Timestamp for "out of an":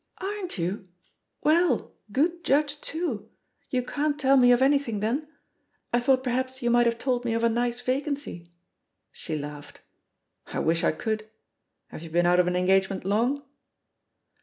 12.25-12.55